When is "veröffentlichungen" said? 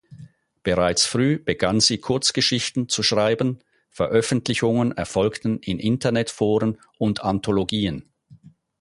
3.91-4.93